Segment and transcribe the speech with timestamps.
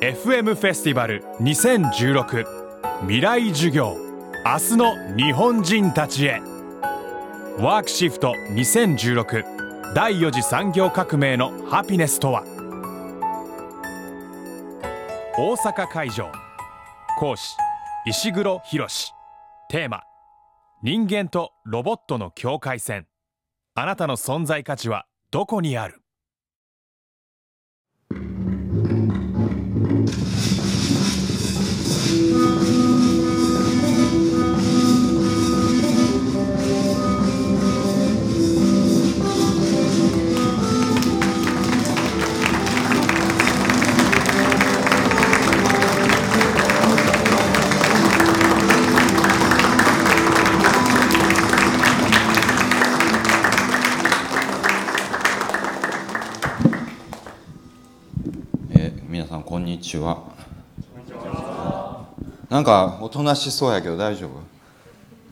[0.00, 2.46] FM フェスティバル2016
[3.02, 3.98] 未来授業。
[4.46, 6.40] 明日の日本人たちへ。
[7.58, 12.44] ワークシフト2016第4次産業革命のハピネスとは。
[15.36, 16.32] 大阪会場。
[17.18, 17.54] 講師
[18.06, 19.12] 石黒博
[19.68, 20.04] テーマ。
[20.82, 23.06] 人間とロボットの境界線。
[23.74, 25.99] あなたの存在価値はどこにある？
[62.50, 64.32] なんかおとなしそうやけど大丈夫？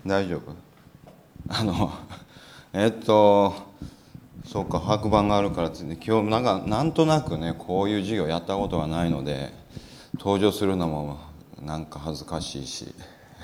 [0.07, 0.55] 大丈夫？
[1.51, 1.91] あの
[2.73, 3.55] えっと
[4.47, 9.53] そうか白板があるからって今日なんかなんとなくねこういう授業やったことがないので
[10.19, 11.19] 登場するのも
[11.61, 12.95] なんか恥ずかしいし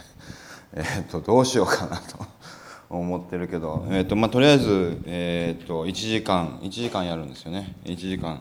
[0.72, 2.24] えっとどうしようかなと
[2.90, 7.74] 思ってるけど、えーとまあ、とりあえず、えーと、1時間1時間やるんですよね。
[7.84, 8.40] 1時間、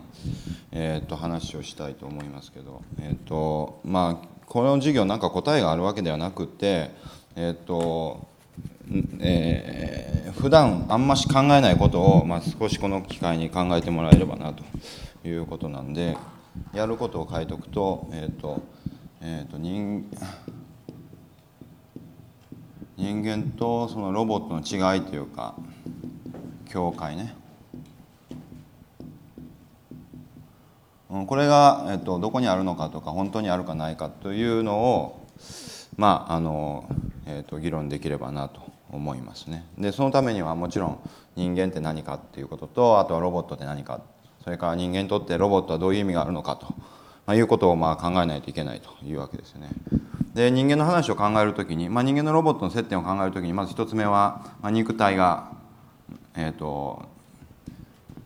[0.70, 6.90] えーと、話をしたいと思いますけど、えーとまあ、この授業なんか答えがあるわけではなくて、
[7.36, 8.26] えーと
[9.20, 14.62] えー、普段あんまし考えないことを、まあ、少しこの機会に考えてもらえればなと
[15.26, 16.16] いうことなんで
[16.72, 18.62] やることを書いておくと,、えーと
[19.20, 20.06] えー、と人
[22.96, 25.54] 人間とそのロボットの違いというか
[26.68, 27.43] 境界ね。
[31.26, 35.26] これが、えっと、どこにあるのかとか本当にあるかないかというのを
[35.96, 36.88] まああの、
[37.26, 38.60] えっと、議論できればなと
[38.90, 44.02] 思いますねでそのためにはもちろん人間って何かっていうこととあとはロボットって何か
[44.42, 46.66] それから人間にとってロボットはどういう意味があるのかと、
[47.26, 49.70] まあ、いうことをまあ考えないといけないというわけですよね。
[50.34, 55.52] で人間の話を考えるときに、まあ、人間のロボットの接点を考えるときにまず一つ目は、まあ、肉体が、
[56.34, 57.06] えーと、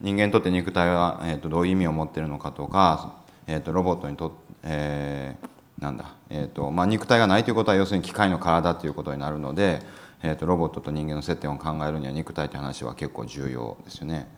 [0.00, 3.16] 人間にとって肉体は、えーと、どういう意味を持ってるのかとか、
[3.47, 9.81] えーと、ロボットにとって、えー、なんだ、えーとまあ、肉体がないということは要するに機械の体ということになるので、
[10.22, 14.28] えー、とロボットと人間の接点を考えるには肉体という話は結構重要ですよね。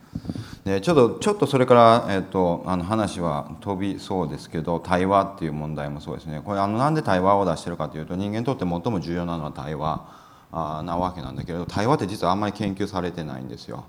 [0.65, 10.05] でちょっとちょっとそれから、えー、とあの話は飛びそうですけど対話っていう問題もそうですねこれあのなんで対話を出してるかというと人間にとって最も重要なのは対話
[10.51, 13.85] あなわけなんだけれど対話って実はあんまり研究されてないんですよ。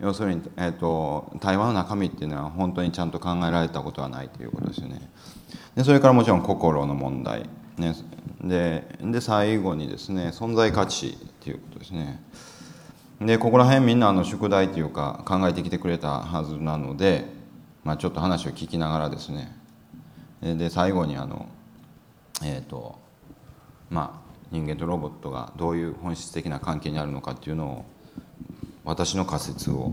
[0.00, 5.10] 要するに、えーと、対話の中身っていうのは本当にちゃんと考えられたことはないということですよね。
[5.76, 7.94] でそれからもちろん心の問題、ね、
[8.42, 12.22] でで最後にですね存在価値っていうことですね。
[13.20, 17.26] でここら辺みんなあの宿題というか考えてきてくれたはずなので、
[17.84, 19.54] まあ、ちょっと話を聞きながらですね
[20.40, 21.46] で最後にあの
[22.42, 22.98] えっ、ー、と
[23.90, 27.84] まあ人間とロボットがどういう本質的な関係にあるのかっていうのを
[28.84, 29.92] 私の仮説を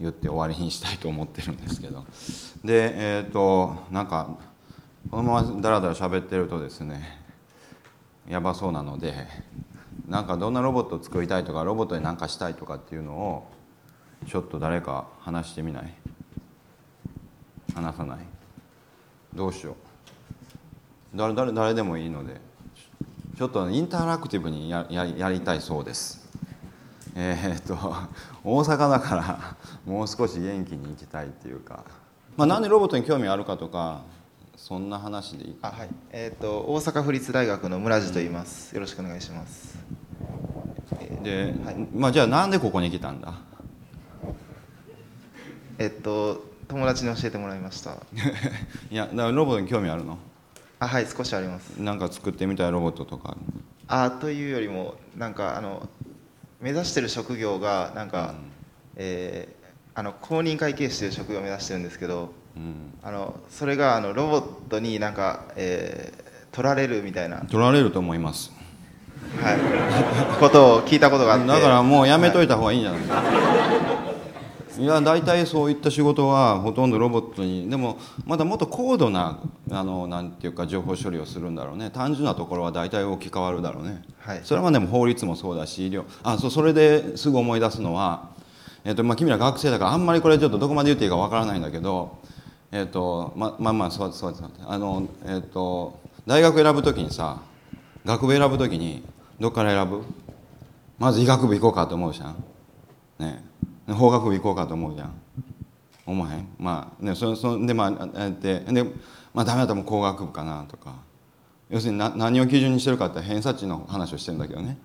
[0.00, 2.04] 言って終わりにしたいと思ってるんですけど。
[2.64, 4.36] でえっ、ー、となんか
[5.10, 7.20] このままだらだら喋ってるとですね
[8.28, 9.14] やばそうなので
[10.08, 13.50] なんかどんなロボットを作りたいとかロボットに何かしたいとかっていうのを
[14.26, 15.92] ちょっと誰か話してみない？
[17.74, 18.18] 話さない？
[19.34, 21.16] どうしよう？
[21.16, 22.40] 誰誰誰でもいいので
[23.36, 26.23] ちょっとインタラクティブにやややりたいそうです。
[27.16, 27.74] えー、っと
[28.42, 31.84] 大阪だからもう少し元気に行きたいっていうか、
[32.36, 34.02] まあ、なんでロボットに興味あるかとか
[34.56, 35.88] そんな話でいいあはい。
[36.10, 39.78] えっ、ー、と大阪府立大学の村地と言います、よろしくお願いします。
[41.22, 43.34] で、はい、まあじゃあなんでここに来たんだ？
[45.78, 47.96] えっと友達に教えてもらいました。
[48.90, 50.18] いやだからロボットに興味あるの？
[50.78, 51.78] あはい少しあります。
[51.80, 53.36] なんか作ってみたいロボットとか
[53.86, 55.88] あというよりもなんかあの
[56.64, 58.50] 目指してる職業がなんか、うん、
[58.96, 67.40] えー、あの公認会計士という職業を目指してるんですけどうん、あのそれがあのロボットになんか、えー、取られるみたいな。
[67.50, 68.52] 取られると思います。
[69.42, 70.38] はい。
[70.38, 71.46] ことを聞いたことがあって。
[71.48, 73.33] だからもうやめといた方がいいんじゃないですか、はい、
[74.78, 79.38] いや大体そういった仕事はほとんどロボットにでもまだもっと高度な
[79.70, 81.90] あのなんていうか情報処理をするんだろうね。
[81.90, 86.04] 単純なところは大体置き換わるだろうね、はい、それはでも法律もそうだし医療。
[86.22, 88.30] あそうそれですぐ思い出すのは、
[88.84, 92.18] えーとまあ、君ら学生だからあんまりこれちょっとどこまで言っていいかわからないんだけど
[92.72, 94.34] えっ、ー、とままあまあそうそう
[94.66, 97.42] あのえっ、ー、と大学選ぶときにさ
[98.04, 99.04] 学部選ぶときに
[99.38, 100.02] どっから選ぶ？
[100.98, 102.44] まず医学部行こうかと思うじゃん。
[103.18, 103.44] ね
[103.92, 105.14] 法学部行こうかと思うじゃん。
[106.06, 108.84] 思わへんまあねそそでまあでで
[109.32, 110.94] まあダメだったらもう工学部かなとか。
[111.70, 114.76] 要するにな何を基準にしてるかって偏差値の話をしてるんだけどね。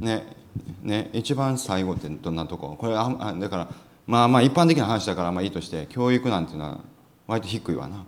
[0.00, 0.36] ね
[0.82, 2.76] ね一番最後ってどんなとこ？
[2.76, 3.68] これあだから
[4.06, 6.80] まあまあ一般的な話だからまあいいとして教育なんていうのは
[7.28, 8.04] 割と低いわな。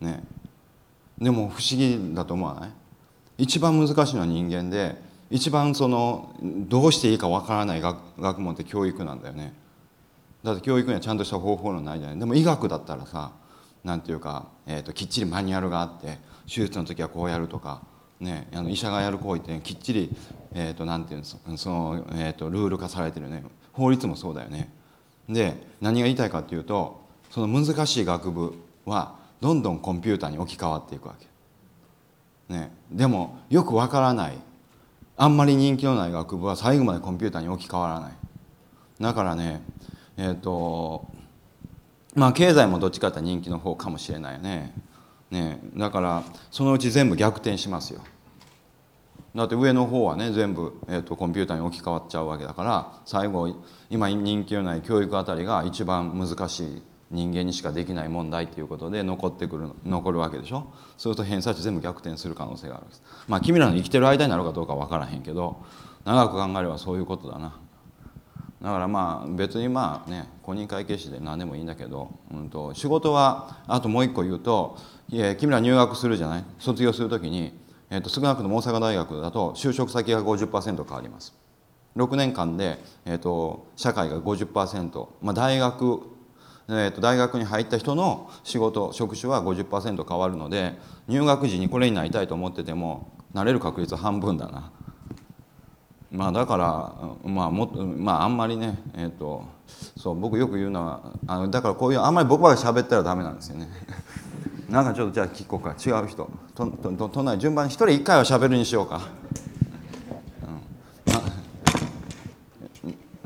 [0.00, 0.22] ね。
[1.18, 2.70] でも不思議だと思わない？
[3.38, 4.96] 一番難しいのは人間で
[5.30, 9.54] 一番そのどうしていいかわからない学学問って教育なんだよね。
[10.42, 12.18] だって教育にはちゃんとした方法論ないじゃない。
[12.18, 13.32] でも医学だったらさ
[13.82, 17.82] なんていうか、えーと、きっちりマニュアルがあって手術の時はこうやるとか、
[18.20, 20.10] ね、あの医者がやる行為ってきっちり、
[20.54, 23.44] えーと、なんていうのその、えーと、とルール化されてるね。
[23.72, 24.72] 法律もそうだよね。
[25.28, 27.00] で何が言いたいかっていうと
[27.30, 28.54] その難しい学部
[28.84, 34.38] はどんどんコンピューターに置き換わっていくわけ、ね、でもよくわからない
[35.16, 38.12] あんまり人気のない学部は最後までコンピューターに置き換わらない。
[39.00, 39.62] だからね
[40.16, 41.06] えっ、ー、と
[42.14, 44.74] まあ経済もどっちかって人気の方かもしれないよね。
[45.30, 48.00] ねだからそのうち全部逆転しますよ。
[49.34, 53.52] だって上の方はね全部、えーと、コンピューターに置き換わっちゃうわけだから最後
[53.90, 56.82] 今人気のない教育あたりが一番難しい。
[57.10, 60.72] 人間にしかできない問題っていうことで残ってくる残るわけでしょ？
[60.96, 62.86] そうすると偏差値全部逆転する可能性がある
[63.28, 65.62] まあ君らの生きてる間になるかどうか分からへんけど
[66.04, 67.60] 長く考えればそういうことだな。
[68.62, 74.78] だからまあ別にまあね公認会計士で何でもいいんだけど、うんと、仕事はあともう一個言うと
[75.10, 76.44] 君ら入学するじゃない？
[76.58, 77.52] 卒業する時に、
[77.90, 81.34] えー、と少なくとも大阪大学だと就職先が50%変わります。
[81.96, 86.00] 6年間で、えーと、社会が50%、まあ、大学、
[86.68, 90.74] えーと、大学に入った人の仕事職種は50%変わるので
[91.08, 94.72] 入学時にこれになりたいと思っててもなれる確率半分だな。
[96.10, 96.94] まあだから
[97.28, 99.44] まあもまああんまりねえっ、ー、と
[99.96, 103.68] そう僕よく言うのはあのだからこういうあんまり僕ばかり喋ったらダメなんですよね。
[104.70, 105.70] なんかちょっとじゃあ聞こうか。
[105.72, 106.30] 違う人。
[106.54, 109.00] ととと隣順番に一人一回は喋るにしようか、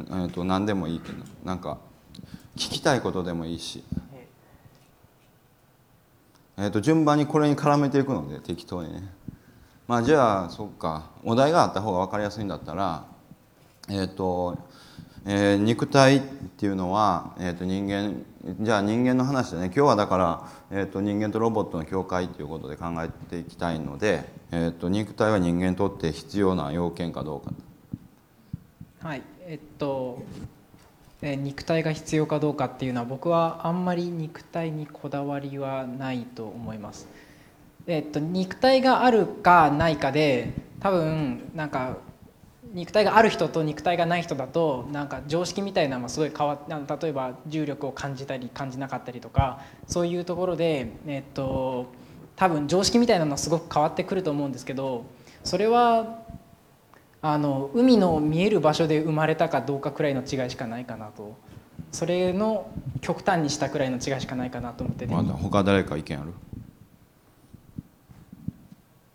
[0.09, 1.77] うん、えっ、と何でもいいけどなんか
[2.59, 3.85] 聞きたいことでもいいし。
[6.59, 9.09] えーと順番にこれに絡めていくので適当にね。
[9.87, 11.11] まあじゃあそっか。
[11.25, 13.05] お題があった方が分かりやすいんだったら
[13.89, 14.59] えっ、ー、と、
[15.25, 18.25] えー、肉体っていうのは、えー、と人間
[18.61, 19.67] じゃあ人間の話でね。
[19.67, 27.53] 今日はだから、えー、と人間とロボットの境界っていうことで考えていきたいので、えー、と肉体は人間にとって必要な要件かどうか。
[29.09, 29.23] はい。
[29.47, 30.58] えっとえ
[31.21, 37.09] 肉体が必要かどうかっていうのは僕はあんまり肉体にこだわりはないと思います。
[37.89, 41.97] えっと、肉体があるかないかで多分なんか
[42.73, 51.87] 肉体がある人と肉体がない人だとなんか常識みたいなのもすごい変わっ例えば重力を感じたり感じなかったりとかそういうところで、えっと、
[52.37, 55.07] 多分常識みたいなのはすごく変わってくると思うんですけど
[55.43, 56.28] それは
[57.21, 61.37] あの海の見える場所で生まれたかどうかくらいの違いしかないかなと。
[61.91, 62.71] それの
[63.01, 66.33] 極端にしたくらいの違いしかないかなと思って、まだ他誰か意見ある？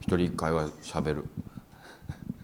[0.01, 1.25] 一人一回はしゃべる。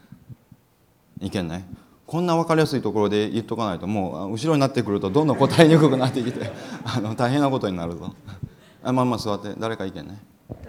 [1.19, 1.65] いけんね
[2.05, 6.51] こんな分かりやすいところで言っとかないともう後ろになってくるとどんどん答えにくくなってきて
[6.85, 8.13] あの大変なことになるぞ。
[8.83, 9.53] あまあまあ座って。
[9.59, 10.19] 誰か意見ね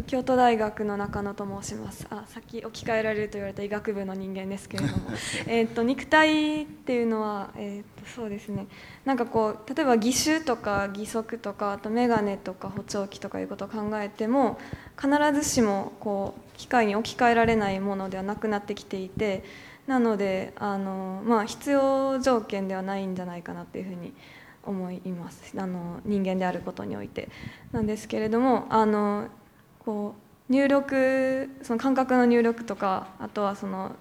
[0.06, 2.06] 京都大学の中野と申します。
[2.10, 5.10] あさっき置き換えられると言われた医学部の人間ですけれども。
[5.46, 8.66] えと肉体っていうのは、えー、とそうですね。
[9.04, 14.58] なんかこう例えば義手とか義足とかあと眼鏡とか補聴器とかいうことを考えても
[15.00, 19.44] 必ずしもこう機械に置き換えられないものではなくなってきていて
[19.86, 24.14] なのであの、まあ、必要条件ではないんじゃないかなっていうふうに
[24.62, 25.54] 思います。
[25.56, 27.28] あの人間であることにおいて。
[27.72, 29.28] なんですけれどもあの
[29.84, 30.14] こ
[30.48, 33.96] う入力その感覚の入力とかあとはその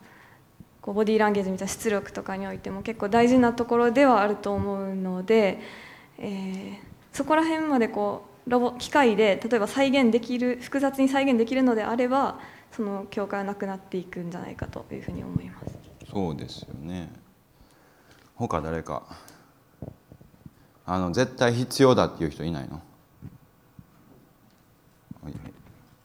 [0.81, 5.59] こうボディーランゲージみたいな出力とかにおいても結構大事なところではあると思うので、
[6.17, 6.75] えー、
[7.11, 12.39] そこら辺までこうロボ機械で例えば再現できる複雑に再現できるのであれば
[12.71, 15.77] その境界はなくなっていくんじゃないかというふうに思います。
[16.09, 17.11] そうですよね
[18.35, 19.03] 他誰か
[20.85, 22.81] あの絶対必要だっていう人いないの、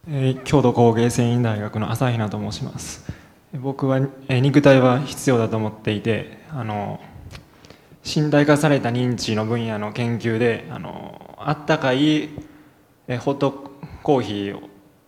[0.07, 3.11] 京都工芸繊維大学の朝比奈と申します。
[3.55, 7.01] 僕は、肉体は必要だと思っていてあの
[8.05, 12.29] 身体化された認知の分野の研究であのあったかい
[13.21, 13.71] ホット
[14.03, 14.61] コーヒー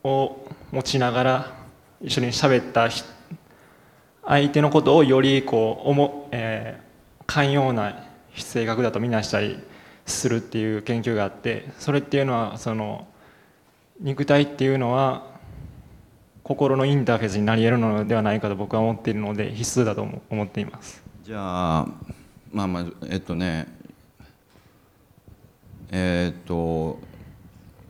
[0.05, 1.55] を持ちながら
[2.00, 2.88] 一緒に喋った
[4.25, 9.59] 相手のことをよりこうおも、えー、寛容な性格だとみなしたり
[10.07, 13.07] するっていう研究があってそれっていうのはその
[14.00, 15.37] 肉体っていうのは
[16.43, 21.03] 心のインターフェースになり得るのではないかと僕は思っているので必須だと思っています。
[21.25, 21.88] じゃあ
[22.53, 23.67] まあまあえっとね
[25.91, 26.99] えっと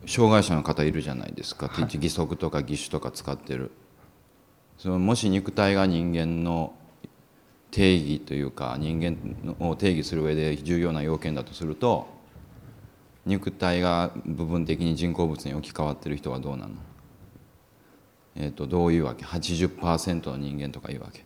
[0.07, 3.71] 障害者の方いるじゃないですか、はい、義足とか義手とか使ってる。
[4.77, 6.73] そのもし肉体が人間の
[7.71, 12.07] 定義というか人間を定義する上で重要な要件だとすると
[13.27, 16.73] 肉体が部分的に人工物に置き換わってる人はどうなの？
[18.35, 21.25] えーと、どういうわけ？80%の人間とかいうわけ？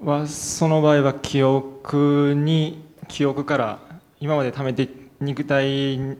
[0.00, 3.78] はその場合は記憶に記憶から
[4.20, 4.88] 今まで貯めて
[5.20, 6.16] 肉体に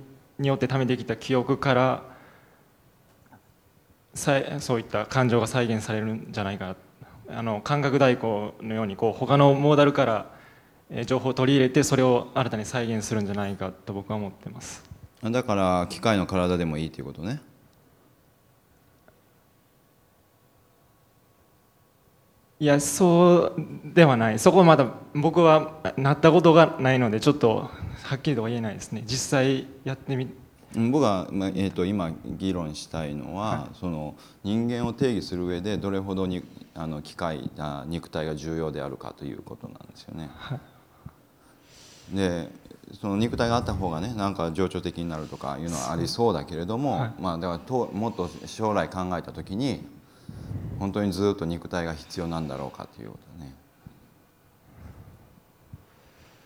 [0.49, 2.03] よって貯めてきた記憶から
[4.15, 6.77] さそういった感情が再現されるんじゃないか
[7.29, 10.31] あの感覚代行のようにこう他のモーダルから
[11.07, 14.94] 情報を取り入れてそれを新たに再現するんじゃないかと僕は思ってます。
[15.31, 17.41] だから機械の体でもいいということね。
[22.61, 23.63] いやそう
[23.95, 24.39] ではない。
[24.39, 27.69] そこまだ僕はなったことがないのでちょっと
[28.05, 29.03] はっきりとは言えないですね。
[29.07, 30.29] 実際やってみ
[30.75, 36.43] 僕は、まあえーと、今議論したいのは、はい、その人間を定義する上でどれほどに
[36.75, 40.31] あの機械あ肉体が重要であるかということなんですよね。
[40.35, 40.57] は
[42.13, 42.49] い、で
[43.01, 49.85] その肉体があった方がねなんか情緒的になるとかいうのはありそうだけれども、はい、まあ、だからともっと将来考えた時に
[50.79, 53.55] 本当にずっと肉体が必要なんだろうかということね。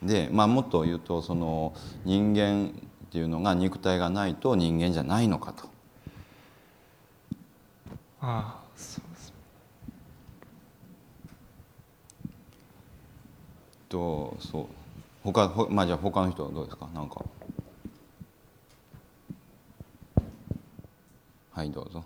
[0.02, 1.75] で、まあ、もっと言うとその
[2.05, 2.73] 人間
[3.07, 5.69] っていうのが肉体がないと人間じゃないのかと。
[8.21, 9.33] ああそうです
[13.88, 14.77] とそう
[15.32, 16.88] 他まあじゃあ他の人はどうですか？
[16.94, 17.25] なんか
[21.52, 22.04] はいどうぞ。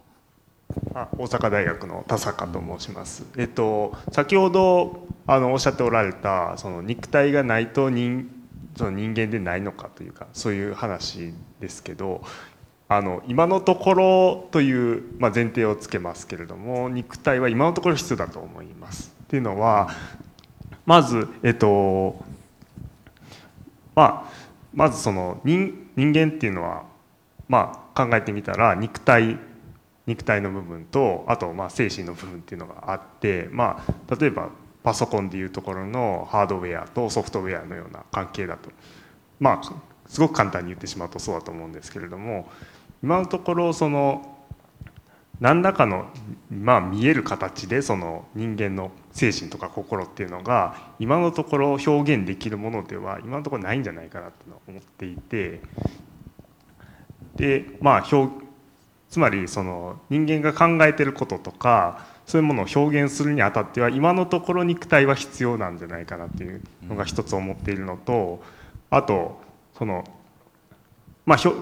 [0.95, 3.25] あ大阪大学の田坂と申します。
[3.37, 8.31] えっと先ほどあのおっしゃっておられたその肉体がないと人
[8.77, 12.23] その人間でないのかというかそういう話ですけど
[12.89, 19.15] あの今のところという、まあ、前提をつけますけれども肉体は今のところ必要だと思います。
[19.25, 19.91] っていうのは
[20.87, 22.17] まずえっと
[23.95, 24.33] まあ
[24.75, 26.85] まずその人人間っていうのは
[27.49, 29.39] まあ考えてみたら肉体
[30.07, 34.49] 肉体の部分とあとまあ精神の部分っていうのがあって、まあ、例えば
[34.83, 38.71] パソコンでいうところのハードウェアとソフトウェアのような関係だと。
[39.39, 39.73] まあ
[40.09, 42.49] すごく簡単に言ってしまうとそうだと思うんですけれども
[43.03, 44.42] 今のところその
[45.41, 46.09] 何らかの、
[46.51, 54.35] まあ、見える形でその人間の精神とか心っていうのが今のところ表現できるものでは今のところないんじゃないかなと
[54.69, 55.61] 思っていて
[57.37, 58.43] でまあ表
[59.09, 68.43] つまりその人間が考えてることとかそういうものを表現するにあたっては今のところ肉体は必要なんじゃないかなっていうのが一つ思っているのと
[68.89, 69.39] あと
[69.77, 70.05] その
[71.27, 71.55] まあひょ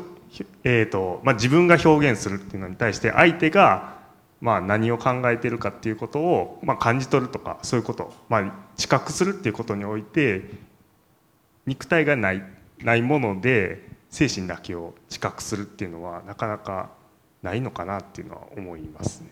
[0.65, 3.99] えーとまあ、自分が表現するっていうのに対して相手が
[4.41, 10.51] まあ何を考えてるかっていうことをまあ感じ取るとかそういうこと、まあ、知覚するっていうことにおいて
[11.67, 12.43] 肉体がない
[12.79, 16.91] ないもので精神だけを知覚するっていうのはなかなか
[17.43, 19.29] ないのかなっていうのは思いますね。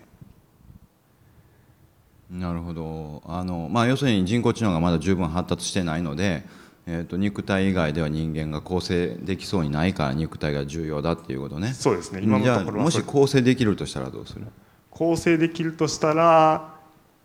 [2.31, 6.45] なるほどあの、まあ、要するに人工知能がまだ十分発達してないので、
[6.91, 11.75] えーと、肉体以外では人間が構成できそうにないから肉体が重要だっていうことね。
[11.75, 12.21] そうですね。
[12.23, 14.47] 今のところもし構成できるとしたらどうする？
[14.89, 16.75] 構成できるとしたら、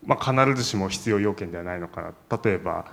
[0.06, 2.40] まあ、必ずしも必要要件ではないのかな。
[2.44, 2.92] 例えば、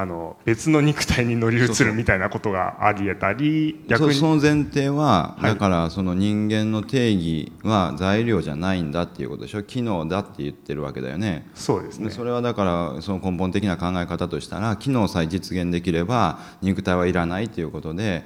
[0.00, 4.14] あの別の肉体に乗り移るみたいなことがありえたり逆に。
[4.14, 9.62] その前提は、はい、だからその人間の定義は材料じゃないんだっていうことでしょ。
[9.62, 11.48] 機能だって言ってるわけだよね。
[11.54, 12.10] そうですね。
[12.10, 12.64] それはだか
[12.96, 18.24] らその根本的な考え方としたら機能さえ実現できれば肉体はいらないということで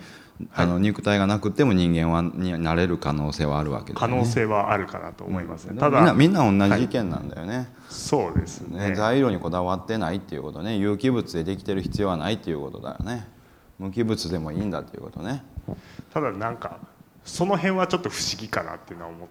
[0.55, 8.95] あの肉体がなくても人間はになれる可能性はあるわけで、ね、可能性はあるかなと思いますね、うん、ただみんなみんな同じ意見なんだよね、はい、そうですね。
[8.95, 10.77] 材料にこだわってないっていうことね。
[10.77, 13.29] 有機物でできてる必要はないっていうことだよね。
[13.79, 15.45] 無機物でもいいんだっていうことね。
[16.13, 16.79] ただなんか
[17.25, 19.29] その辺はちょっと不思議かなっていうのは思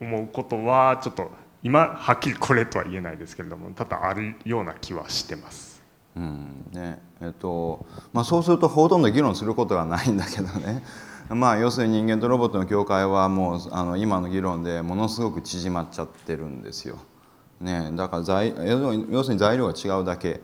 [0.00, 1.30] 思うことはちょっと
[1.62, 5.69] 今はっきりこれとは言えないですけれども多々あるような気はしてます
[6.16, 6.66] うん。
[6.72, 6.98] ね。
[7.20, 10.82] えっとまあ、そうするとほとんど議論することがないんだけどね。
[11.28, 16.96] まあ要するに人間とロボットの境界はもうあの今の議論でものすごく縮まっちゃってるんですよ。
[17.60, 20.40] ね、だから材要するに材料が違うだけ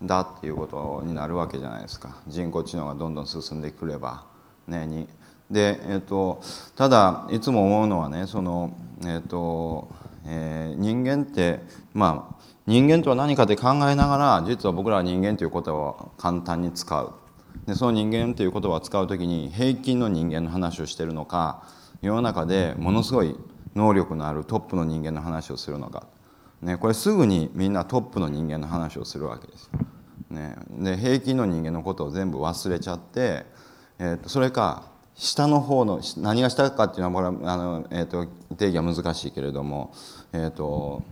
[0.00, 2.16] だっていうことになるわけじゃないですか。
[2.28, 4.24] 人工知能がどんどん進んでくれば。
[4.68, 5.08] ね、に
[5.50, 6.40] で、えっと、
[6.76, 9.88] ただいつも思うのはねその、えっと
[10.24, 11.60] えー、人間って
[11.92, 17.12] まあ人間とは何かって考えながら実は僕らは人間という言葉を簡単に使う
[17.66, 21.64] でその人間という言葉を使う時に平均の人間の話をしてるのか
[22.02, 23.36] 世の中でものすごい
[23.74, 26.06] 能力のあるトップの人間の話をするのか、
[26.60, 29.70] ね、これすぐにみんなトップの人間の話をするわけです。
[30.30, 33.44] ね、で平均の人間のことを全部忘れちゃって、
[33.98, 38.26] えー、とそれか下の方の何が下かっていうのはあの、えー、と
[38.56, 39.92] 定義は難しいけれども、
[40.32, 41.02] えーと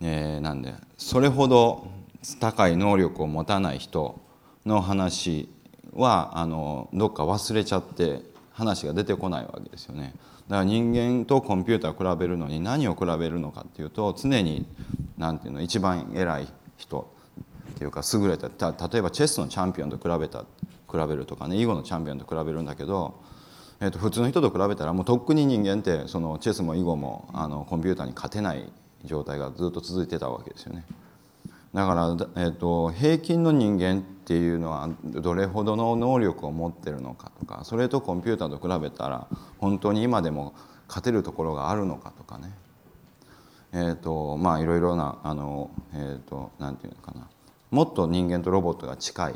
[0.00, 1.88] えー、なんでそれほど
[2.38, 4.20] 高い能力を持たない人
[4.66, 5.48] の話
[5.92, 8.20] はあのどっか忘れちゃって
[8.52, 10.14] 話が出てこないわけですよね。
[10.48, 14.66] だから人間とコンピューターを比べるのに何を比べるのかっていうと常に
[15.16, 17.08] 何ていうの一番偉い人
[17.70, 23.22] っていうか優れた例えばチェスのチャンピオンと比べた比べるとかね囲碁のチャンピオンと比べるんだけど、
[23.80, 28.68] えー、と普通の人と比べたらもうとっくに人間ってそのチェスも囲碁もあのコンピューターに勝てない
[29.04, 30.84] 状態がずっと続いてたわけですよね。
[31.74, 39.28] だから、えーと、平均の人間っていうのはどれほどの能力を持ってるのかとかそれとコンピューターと比べたら
[39.58, 40.54] 本当に今でも
[40.88, 42.52] 勝てるところがあるのかとかね
[43.72, 47.28] えーとまあいろいろなあの、えーと、なんていうのかな
[47.70, 49.34] もっと人間とロボットが近い、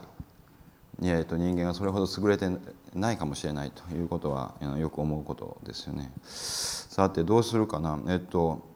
[1.02, 2.48] えーと人間がそれほど優れて
[2.94, 6.12] ないかもしれないということはよく思うことですよね。
[6.24, 8.73] さてどうするかな、えっ、ー、と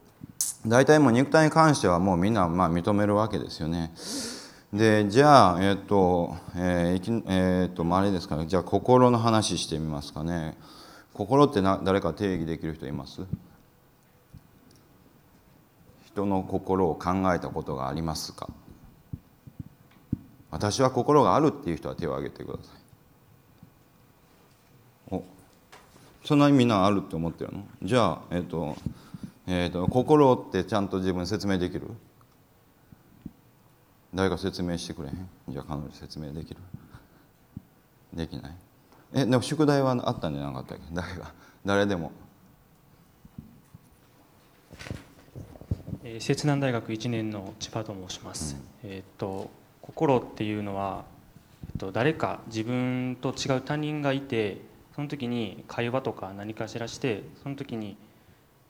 [0.65, 3.93] 大体もう肉体に関してはもうみんなまあ認めるわけですよね。
[4.73, 8.45] でじゃあえっ、とえー、えー、とあれですかね。
[8.45, 10.57] じゃあ心の話してみますかね。
[11.13, 13.21] 心ってな誰か定義できる人います？
[16.05, 18.49] 人の心を考えたことがありますか？
[20.51, 22.69] 私は心があるっていう人は手を挙げてくださ
[25.11, 25.15] い。
[25.15, 25.23] お
[26.25, 27.63] そんなにみんなあるって思ってるの？
[27.81, 28.75] じゃあえっ、と
[29.51, 31.87] えーと、心ってちゃんと自分説明できる？
[34.13, 35.27] 誰か説明してくれへん？
[35.49, 36.59] じゃあ彼女説明できる？
[38.13, 38.55] できない？
[39.13, 40.83] えでも宿題はあったんじゃなかったっけ？
[40.93, 41.33] 誰が？
[41.65, 42.11] 誰でも。
[46.03, 49.49] え摂南大学1年の千葉と申します、うん、えっ、と
[49.81, 51.05] 心っていうのは、
[51.67, 54.61] えっと、誰か自分と違う他人がいて
[54.95, 57.97] その時に会話とか何かしらしてその時に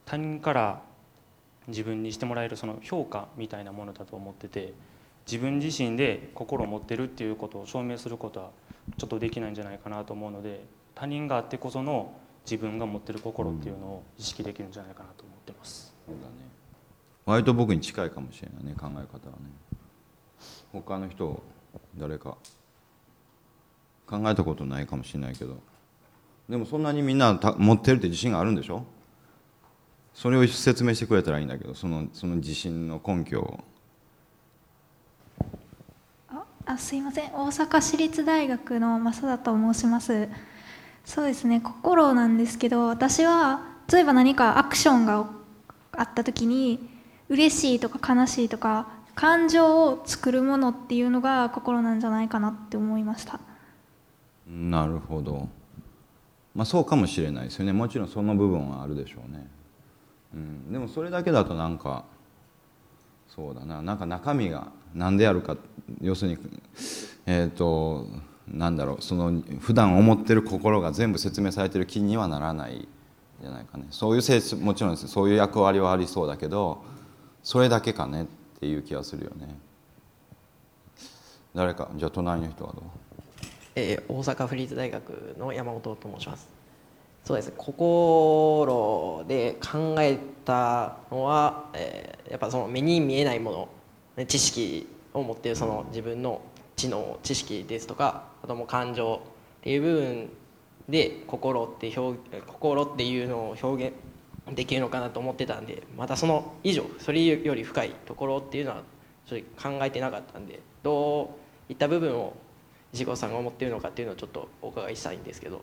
[0.09, 0.81] 他人から
[1.67, 4.73] 自分にしてもらえるその評価みたいなものだと思ってて
[5.27, 8.49] 自分自身で心を持ってるっていうことを証明することは
[8.97, 12.11] ちょっとできないんじゃないかなと思うので他人があってこその
[12.43, 15.93] 自分が持ってる心っていうのを意識できるんじゃないかなと思ってます。
[16.07, 16.49] そうだね。
[17.27, 19.51] 割と僕に近いかもしれないね考え方はね。
[20.73, 21.43] 他の人
[21.95, 22.35] 誰か
[24.07, 25.57] 考えたことないかもしれないけど
[26.47, 28.83] でもそんなにみんな持ってるって自信があるんでしょ？
[30.19, 33.63] それを説明してくれたらいいんだけどそのその自信の根拠を。
[36.65, 37.31] あすいません。
[37.31, 40.27] 大阪市立大学の増田と申します。
[41.05, 41.61] そうですね。
[41.61, 45.29] 心なんですけど私は例えば何かアクションが
[45.93, 46.89] あった時に
[47.29, 53.39] 嬉しいとか悲しいとか感情を作るものっていうのが心なんじゃないかなって思いました。
[54.45, 55.47] なるほど。
[56.53, 57.71] まあそうかもしれないですよね。
[57.71, 59.47] もちろんその部分はあるでしょうね
[60.33, 62.05] うん、でもそれだけだとなんか
[63.27, 63.81] そうだな。
[63.81, 65.57] なんか中身が何であるか。
[66.01, 66.37] 要するに
[67.25, 68.07] えっ、ー、と
[68.47, 69.01] なんだろう。
[69.01, 72.87] その普段思ってる心が全部説明されてる気にはならない。
[73.41, 73.85] じゃないかね。
[73.89, 75.07] そういう性質もちろんです。
[75.07, 76.83] そういう役割はありそうだけど
[77.41, 78.25] それだけかねっ
[78.59, 79.55] ていう気がするよね。
[81.55, 82.83] 誰かじゃあ隣の人はどう？
[83.77, 86.49] えー、大阪府立大学の山本と申します。
[87.23, 93.69] そうです心で考えたのは、えー、やっぱその目に見えないも
[94.17, 96.41] の知識を持っているその自分の
[96.75, 99.21] 知能知識ですとかあとも感情
[99.59, 100.29] っていう部分
[100.87, 103.95] で心って表心っていうのを表現
[104.55, 108.83] できるのかなと思ってたんでまたその以上それより深いところっていうのは
[109.25, 111.35] 正直考えてなかったんでど
[111.69, 112.33] ういった部分を
[112.91, 115.61] 石子さんが思ってるのかっていうのをちょっとお伺いしたいんですけど。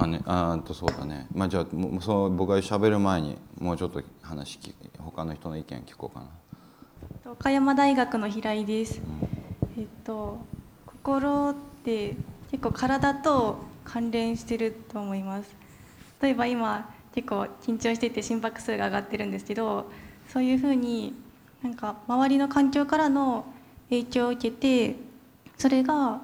[0.00, 1.26] まあねあとそうだね。
[1.34, 1.66] まあじゃあ
[2.00, 6.24] そう僕がしゃべる前にもうちょっと話聞他の人の意見聞こうか
[7.24, 7.30] な。
[7.30, 9.00] 岡山大学の平井です、
[9.76, 10.38] うん、えっと
[10.86, 12.16] 心って
[12.50, 15.54] 結構体と関連してると思います。
[16.22, 19.90] 例えば今結構緊張してて心拍数が上がってるんですけど
[20.28, 21.12] そういうふうに
[21.62, 23.44] なんか周りの環境からの
[23.90, 24.96] 影響を受けて
[25.58, 26.22] それが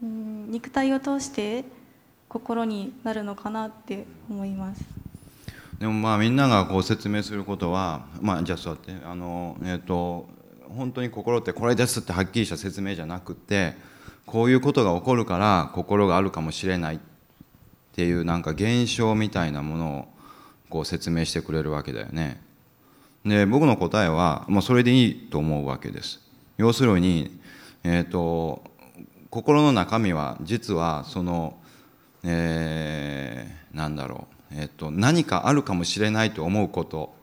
[0.00, 1.64] うん肉体を通して
[2.36, 4.84] 心になるのかなって思います
[5.78, 10.28] でもまあみんながこう説明することはまあじゃあそうやってあのえっ、と
[10.68, 13.74] 本当に心ってこれですってはっきりした説明じゃなくて
[14.26, 16.98] こういうことが起こるから心があるかもしれないっ
[17.92, 20.08] ていうなんか現象みたいなものを
[20.68, 22.42] こう説明してくれるわけだよね。
[23.24, 26.20] で僕の答えはもうそれでいいと思うわけです。
[26.58, 27.40] 要するに、
[27.82, 28.62] えーと、
[29.30, 31.56] 心の中身は実はその、
[32.26, 37.14] えー、なんだろう、えーと何かあるかもしれないと思うこと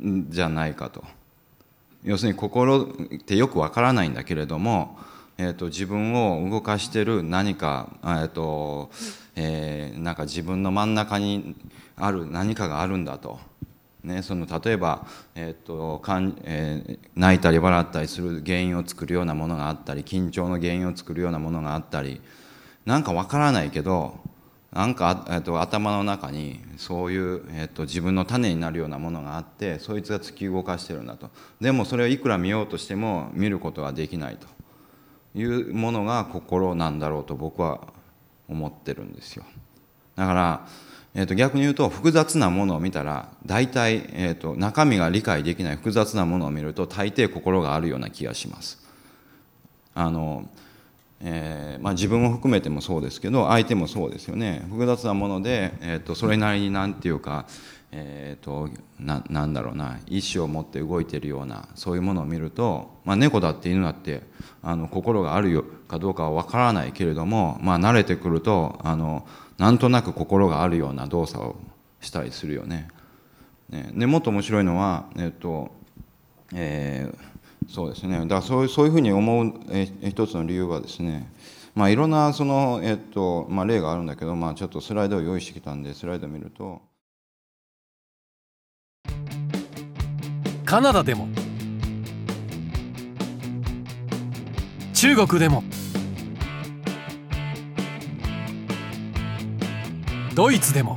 [0.00, 1.04] じゃないかと。
[2.04, 2.86] 要するに心っ
[3.24, 4.98] てよくわからないんだけれども、
[5.38, 8.90] えーと、自分を動かしてる何か、えーと
[9.36, 11.56] えー、なんか自分の真ん中に
[11.96, 13.38] ある何かがあるんだと。
[14.04, 22.20] ね、その例えば、えーとかんえー、泣いたり笑ったりする原因を作るようなものがあったり緊張の原因を作るようなものがあったり
[22.84, 24.18] なんかわからないけど
[24.72, 31.30] なんか、えーと、頭の中にそういう、えーと、自分の種になるようなものがあってそいつが突き動かしてるんだと。
[31.60, 34.48] でもそれをいくら見ようとしても見ることができないと。
[35.36, 37.80] いうものが心なんだろうと僕は
[38.48, 39.44] 思ってるんですよ。
[40.16, 40.66] だから、
[41.14, 48.82] えーと、逆に言うと複雑なものを見たら大体、えー、と中身が理解できない複雑なものを見ると大抵心があるような気がします。
[49.94, 50.48] あの
[51.26, 57.46] えーまあ、自分を含めてもそうですけど相手もそうですよね複雑なもので、えーと、それなりに何て言うか、
[57.92, 58.68] えーと、
[59.00, 64.22] ななんだろうな意志を持って動いてるようなそういうものを見ると、まあ、猫だって犬だって
[64.62, 71.56] あの心があるよかどうかは分からないけれども、まあ、慣れてくるとあのなんとなく心があるような動作を
[72.02, 72.88] したりするよね。
[73.70, 75.70] ねでもっと面白いのは、えっ、ー、と
[76.52, 77.33] えー
[77.68, 78.20] そうですね。
[78.20, 81.30] だからそういうそういうふうに思うえ一つの理由はですね
[81.74, 86.80] まあいろんなその、えっとまあ、例があるんだけど、まあ、ちょっとスライドを用意してきたんでスライドを見ると。
[90.64, 91.28] カナダでも。
[94.92, 95.62] 中国でも。
[100.34, 100.96] ドイツでも。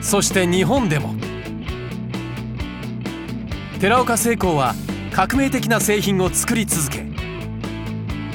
[0.00, 1.14] そして日本でも。
[3.82, 4.76] 寺岡製鋼は
[5.12, 7.02] 革命的な製品を作り続け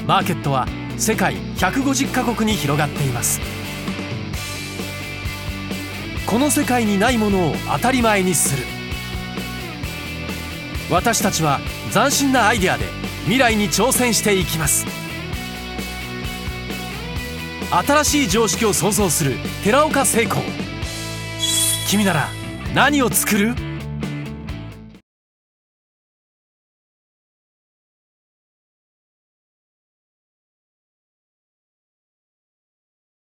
[0.06, 0.66] マーケットは
[0.98, 3.40] 世界150カ国に広がっています。
[6.26, 8.64] この世界にないものを当たり前にする。
[10.90, 11.60] 私たちは
[11.94, 12.84] 斬新なアイデアで
[13.22, 14.84] 未来に挑戦していきます。
[17.70, 20.42] 新しい常識を創造する寺岡製鋼。
[21.88, 22.28] 君なら
[22.74, 23.67] 何を作る？